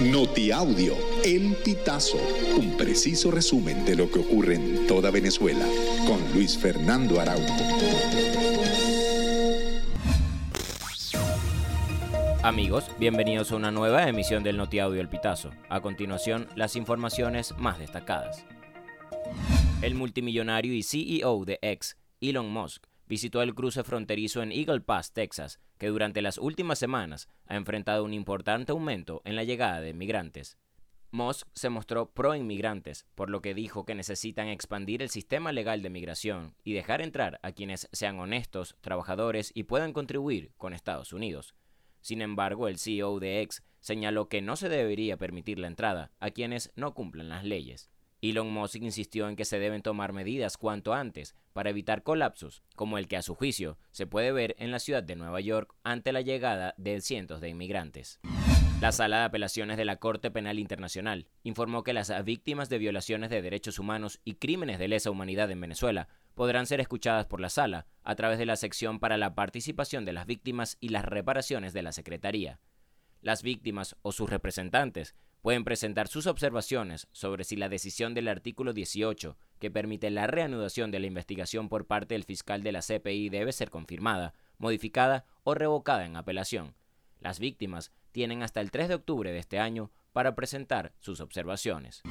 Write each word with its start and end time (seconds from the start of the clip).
Notiaudio, 0.00 0.96
El 1.24 1.54
Pitazo, 1.64 2.18
un 2.58 2.76
preciso 2.76 3.30
resumen 3.30 3.84
de 3.84 3.94
lo 3.94 4.10
que 4.10 4.18
ocurre 4.18 4.56
en 4.56 4.88
toda 4.88 5.12
Venezuela, 5.12 5.64
con 6.04 6.20
Luis 6.34 6.58
Fernando 6.58 7.20
Araújo. 7.20 7.54
Amigos, 12.42 12.86
bienvenidos 12.98 13.52
a 13.52 13.56
una 13.56 13.70
nueva 13.70 14.08
emisión 14.08 14.42
del 14.42 14.56
Notiaudio 14.56 15.00
El 15.00 15.08
Pitazo. 15.08 15.50
A 15.68 15.80
continuación, 15.80 16.48
las 16.56 16.74
informaciones 16.74 17.54
más 17.56 17.78
destacadas. 17.78 18.44
El 19.80 19.94
multimillonario 19.94 20.74
y 20.74 20.82
CEO 20.82 21.44
de 21.44 21.60
X, 21.62 21.96
Elon 22.20 22.50
Musk, 22.50 22.84
visitó 23.06 23.42
el 23.42 23.54
cruce 23.54 23.84
fronterizo 23.84 24.42
en 24.42 24.52
Eagle 24.52 24.80
Pass, 24.80 25.12
Texas, 25.12 25.60
que 25.78 25.88
durante 25.88 26.22
las 26.22 26.38
últimas 26.38 26.78
semanas 26.78 27.28
ha 27.46 27.56
enfrentado 27.56 28.04
un 28.04 28.14
importante 28.14 28.72
aumento 28.72 29.22
en 29.24 29.36
la 29.36 29.44
llegada 29.44 29.80
de 29.80 29.94
migrantes. 29.94 30.58
Musk 31.10 31.46
se 31.54 31.68
mostró 31.68 32.10
pro 32.10 32.34
inmigrantes, 32.34 33.06
por 33.14 33.30
lo 33.30 33.40
que 33.40 33.54
dijo 33.54 33.84
que 33.84 33.94
necesitan 33.94 34.48
expandir 34.48 35.00
el 35.00 35.10
sistema 35.10 35.52
legal 35.52 35.80
de 35.80 35.88
migración 35.88 36.56
y 36.64 36.72
dejar 36.72 37.02
entrar 37.02 37.38
a 37.42 37.52
quienes 37.52 37.88
sean 37.92 38.18
honestos, 38.18 38.76
trabajadores 38.80 39.52
y 39.54 39.62
puedan 39.62 39.92
contribuir 39.92 40.52
con 40.56 40.72
Estados 40.72 41.12
Unidos. 41.12 41.54
Sin 42.00 42.20
embargo, 42.20 42.66
el 42.66 42.78
CEO 42.78 43.20
de 43.20 43.42
X 43.42 43.62
señaló 43.78 44.28
que 44.28 44.42
no 44.42 44.56
se 44.56 44.68
debería 44.68 45.16
permitir 45.16 45.60
la 45.60 45.68
entrada 45.68 46.10
a 46.18 46.30
quienes 46.32 46.72
no 46.74 46.94
cumplan 46.94 47.28
las 47.28 47.44
leyes. 47.44 47.90
Elon 48.30 48.50
Musk 48.50 48.76
insistió 48.76 49.28
en 49.28 49.36
que 49.36 49.44
se 49.44 49.58
deben 49.58 49.82
tomar 49.82 50.14
medidas 50.14 50.56
cuanto 50.56 50.94
antes 50.94 51.34
para 51.52 51.68
evitar 51.68 52.02
colapsos, 52.02 52.62
como 52.74 52.96
el 52.96 53.06
que 53.06 53.18
a 53.18 53.22
su 53.22 53.34
juicio 53.34 53.76
se 53.90 54.06
puede 54.06 54.32
ver 54.32 54.56
en 54.58 54.70
la 54.70 54.78
ciudad 54.78 55.02
de 55.02 55.14
Nueva 55.14 55.42
York 55.42 55.74
ante 55.84 56.10
la 56.10 56.22
llegada 56.22 56.74
de 56.78 57.02
cientos 57.02 57.42
de 57.42 57.50
inmigrantes. 57.50 58.20
La 58.80 58.92
Sala 58.92 59.18
de 59.18 59.24
Apelaciones 59.24 59.76
de 59.76 59.84
la 59.84 59.96
Corte 59.96 60.30
Penal 60.30 60.58
Internacional 60.58 61.26
informó 61.42 61.82
que 61.84 61.92
las 61.92 62.12
víctimas 62.24 62.70
de 62.70 62.78
violaciones 62.78 63.28
de 63.28 63.42
derechos 63.42 63.78
humanos 63.78 64.20
y 64.24 64.34
crímenes 64.34 64.78
de 64.78 64.88
lesa 64.88 65.10
humanidad 65.10 65.50
en 65.50 65.60
Venezuela 65.60 66.08
podrán 66.34 66.66
ser 66.66 66.80
escuchadas 66.80 67.26
por 67.26 67.40
la 67.40 67.50
Sala 67.50 67.86
a 68.02 68.14
través 68.14 68.38
de 68.38 68.46
la 68.46 68.56
sección 68.56 69.00
para 69.00 69.18
la 69.18 69.34
participación 69.34 70.06
de 70.06 70.14
las 70.14 70.26
víctimas 70.26 70.78
y 70.80 70.88
las 70.88 71.04
reparaciones 71.04 71.74
de 71.74 71.82
la 71.82 71.92
Secretaría. 71.92 72.58
Las 73.24 73.42
víctimas 73.42 73.96
o 74.02 74.12
sus 74.12 74.28
representantes 74.28 75.14
pueden 75.40 75.64
presentar 75.64 76.08
sus 76.08 76.26
observaciones 76.26 77.08
sobre 77.10 77.44
si 77.44 77.56
la 77.56 77.70
decisión 77.70 78.12
del 78.12 78.28
artículo 78.28 78.74
18, 78.74 79.38
que 79.58 79.70
permite 79.70 80.10
la 80.10 80.26
reanudación 80.26 80.90
de 80.90 81.00
la 81.00 81.06
investigación 81.06 81.70
por 81.70 81.86
parte 81.86 82.12
del 82.12 82.24
fiscal 82.24 82.62
de 82.62 82.72
la 82.72 82.82
CPI, 82.82 83.30
debe 83.30 83.52
ser 83.52 83.70
confirmada, 83.70 84.34
modificada 84.58 85.24
o 85.42 85.54
revocada 85.54 86.04
en 86.04 86.16
apelación. 86.16 86.74
Las 87.18 87.38
víctimas 87.38 87.92
tienen 88.12 88.42
hasta 88.42 88.60
el 88.60 88.70
3 88.70 88.88
de 88.88 88.94
octubre 88.96 89.32
de 89.32 89.38
este 89.38 89.58
año 89.58 89.90
para 90.12 90.34
presentar 90.34 90.92
sus 90.98 91.20
observaciones. 91.20 92.02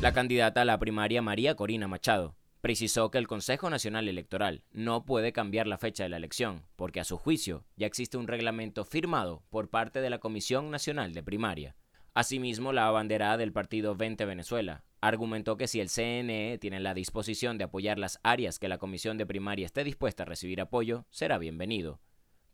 La 0.00 0.14
candidata 0.14 0.62
a 0.62 0.64
la 0.64 0.78
primaria 0.78 1.20
María 1.20 1.56
Corina 1.56 1.88
Machado 1.88 2.36
precisó 2.64 3.10
que 3.10 3.18
el 3.18 3.26
Consejo 3.26 3.68
Nacional 3.68 4.08
Electoral 4.08 4.64
no 4.72 5.04
puede 5.04 5.34
cambiar 5.34 5.66
la 5.66 5.76
fecha 5.76 6.04
de 6.04 6.08
la 6.08 6.16
elección, 6.16 6.62
porque 6.76 6.98
a 6.98 7.04
su 7.04 7.18
juicio 7.18 7.66
ya 7.76 7.86
existe 7.86 8.16
un 8.16 8.26
reglamento 8.26 8.86
firmado 8.86 9.42
por 9.50 9.68
parte 9.68 10.00
de 10.00 10.08
la 10.08 10.18
Comisión 10.18 10.70
Nacional 10.70 11.12
de 11.12 11.22
Primaria. 11.22 11.76
Asimismo, 12.14 12.72
la 12.72 12.86
abanderada 12.86 13.36
del 13.36 13.52
partido 13.52 13.96
20 13.96 14.24
Venezuela 14.24 14.82
argumentó 15.02 15.58
que 15.58 15.68
si 15.68 15.78
el 15.78 15.90
CNE 15.90 16.56
tiene 16.58 16.80
la 16.80 16.94
disposición 16.94 17.58
de 17.58 17.64
apoyar 17.64 17.98
las 17.98 18.18
áreas 18.22 18.58
que 18.58 18.68
la 18.68 18.78
comisión 18.78 19.18
de 19.18 19.26
primaria 19.26 19.66
esté 19.66 19.84
dispuesta 19.84 20.22
a 20.22 20.26
recibir 20.26 20.62
apoyo, 20.62 21.04
será 21.10 21.36
bienvenido. 21.36 22.00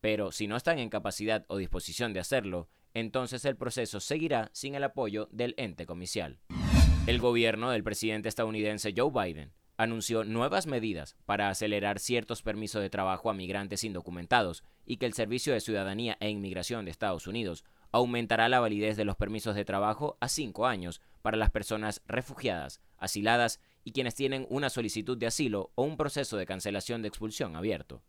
Pero 0.00 0.32
si 0.32 0.48
no 0.48 0.56
están 0.56 0.80
en 0.80 0.90
capacidad 0.90 1.44
o 1.46 1.56
disposición 1.56 2.12
de 2.14 2.18
hacerlo, 2.18 2.68
entonces 2.94 3.44
el 3.44 3.56
proceso 3.56 4.00
seguirá 4.00 4.50
sin 4.54 4.74
el 4.74 4.82
apoyo 4.82 5.28
del 5.30 5.54
ente 5.56 5.86
comicial. 5.86 6.40
El 7.06 7.20
gobierno 7.20 7.70
del 7.70 7.84
presidente 7.84 8.28
estadounidense 8.28 8.92
Joe 8.96 9.12
Biden 9.12 9.52
anunció 9.82 10.24
nuevas 10.24 10.66
medidas 10.66 11.16
para 11.24 11.48
acelerar 11.48 11.98
ciertos 12.00 12.42
permisos 12.42 12.82
de 12.82 12.90
trabajo 12.90 13.30
a 13.30 13.34
migrantes 13.34 13.82
indocumentados 13.82 14.62
y 14.84 14.98
que 14.98 15.06
el 15.06 15.14
Servicio 15.14 15.54
de 15.54 15.60
Ciudadanía 15.60 16.18
e 16.20 16.28
Inmigración 16.28 16.84
de 16.84 16.90
Estados 16.90 17.26
Unidos 17.26 17.64
aumentará 17.90 18.50
la 18.50 18.60
validez 18.60 18.98
de 18.98 19.06
los 19.06 19.16
permisos 19.16 19.54
de 19.54 19.64
trabajo 19.64 20.18
a 20.20 20.28
cinco 20.28 20.66
años 20.66 21.00
para 21.22 21.38
las 21.38 21.50
personas 21.50 22.02
refugiadas, 22.06 22.82
asiladas 22.98 23.58
y 23.82 23.92
quienes 23.92 24.14
tienen 24.14 24.46
una 24.50 24.68
solicitud 24.68 25.16
de 25.16 25.28
asilo 25.28 25.72
o 25.76 25.84
un 25.84 25.96
proceso 25.96 26.36
de 26.36 26.44
cancelación 26.44 27.00
de 27.00 27.08
expulsión 27.08 27.56
abierto. 27.56 28.02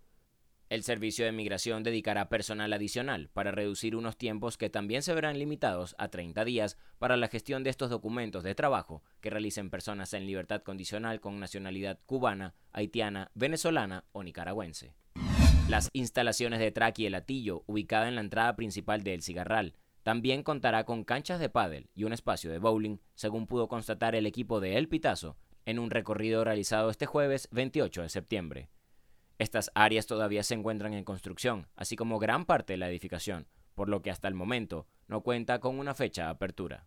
El 0.72 0.84
Servicio 0.84 1.26
de 1.26 1.34
Migración 1.34 1.84
dedicará 1.84 2.30
personal 2.30 2.72
adicional 2.72 3.30
para 3.34 3.52
reducir 3.52 3.94
unos 3.94 4.16
tiempos 4.16 4.58
que 4.58 4.70
también 4.70 5.02
se 5.02 5.14
verán 5.14 5.38
limitados 5.38 5.96
a 5.98 6.08
30 6.08 6.46
días 6.46 6.78
para 6.98 7.18
la 7.18 7.28
gestión 7.28 7.66
de 7.66 7.70
estos 7.70 7.90
documentos 7.90 8.42
de 8.46 8.56
trabajo 8.56 9.04
que 9.20 9.30
realicen 9.30 9.70
personas 9.70 10.14
en 10.14 10.26
libertad 10.26 10.62
condicional 10.62 11.20
con 11.20 11.42
nacionalidad 11.42 12.00
cubana, 12.06 12.56
haitiana, 12.72 13.32
venezolana 13.36 14.06
o 14.14 14.24
nicaragüense. 14.24 14.94
Las 15.68 15.90
instalaciones 15.92 16.62
de 16.62 16.72
Traqui 16.72 17.06
El 17.06 17.16
Atillo, 17.16 17.66
ubicada 17.68 18.08
en 18.08 18.16
la 18.16 18.22
entrada 18.22 18.56
principal 18.56 19.04
de 19.04 19.16
El 19.16 19.24
Cigarral, 19.24 19.76
también 20.04 20.42
contará 20.42 20.86
con 20.86 21.04
canchas 21.04 21.42
de 21.42 21.50
pádel 21.50 21.90
y 21.96 22.06
un 22.06 22.14
espacio 22.14 22.50
de 22.50 22.60
bowling, 22.60 23.00
según 23.14 23.46
pudo 23.46 23.68
constatar 23.68 24.16
el 24.16 24.26
equipo 24.26 24.62
de 24.62 24.78
El 24.78 24.88
Pitazo 24.88 25.36
en 25.66 25.80
un 25.80 25.90
recorrido 25.90 26.46
realizado 26.46 26.90
este 26.90 27.08
jueves 27.08 27.50
28 27.52 28.04
de 28.04 28.10
septiembre. 28.10 28.70
Estas 29.42 29.72
áreas 29.74 30.06
todavía 30.06 30.44
se 30.44 30.54
encuentran 30.54 30.94
en 30.94 31.04
construcción, 31.04 31.66
así 31.76 31.96
como 31.96 32.20
gran 32.20 32.46
parte 32.46 32.74
de 32.74 32.78
la 32.78 32.90
edificación, 32.90 33.48
por 33.74 33.90
lo 33.90 34.04
que 34.04 34.12
hasta 34.12 34.28
el 34.28 34.36
momento 34.36 34.86
no 35.08 35.22
cuenta 35.22 35.58
con 35.58 35.80
una 35.80 35.96
fecha 35.96 36.26
de 36.26 36.30
apertura. 36.30 36.86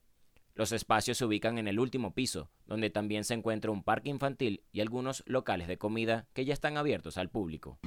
Los 0.54 0.70
espacios 0.70 1.18
se 1.18 1.24
ubican 1.24 1.58
en 1.58 1.66
el 1.66 1.80
último 1.80 2.14
piso, 2.14 2.52
donde 2.66 2.90
también 2.90 3.24
se 3.24 3.34
encuentra 3.34 3.72
un 3.72 3.82
parque 3.82 4.08
infantil 4.08 4.62
y 4.70 4.82
algunos 4.82 5.24
locales 5.26 5.66
de 5.66 5.78
comida 5.78 6.28
que 6.32 6.44
ya 6.44 6.52
están 6.52 6.76
abiertos 6.76 7.18
al 7.18 7.28
público. 7.28 7.80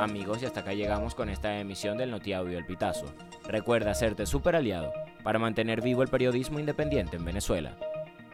Amigos, 0.00 0.42
y 0.42 0.46
hasta 0.46 0.58
acá 0.62 0.74
llegamos 0.74 1.14
con 1.14 1.28
esta 1.28 1.60
emisión 1.60 1.98
del 1.98 2.10
Notiaudio 2.10 2.58
El 2.58 2.66
Pitazo. 2.66 3.14
Recuerda 3.46 3.92
hacerte 3.92 4.26
super 4.26 4.56
aliado 4.56 4.92
para 5.22 5.38
mantener 5.38 5.82
vivo 5.82 6.02
el 6.02 6.08
periodismo 6.08 6.58
independiente 6.58 7.14
en 7.14 7.24
Venezuela. 7.24 7.78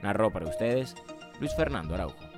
Narró 0.03 0.31
para 0.31 0.49
ustedes 0.49 0.95
Luis 1.39 1.55
Fernando 1.55 1.95
Araujo. 1.95 2.38